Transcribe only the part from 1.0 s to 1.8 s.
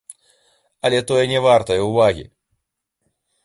тое не вартае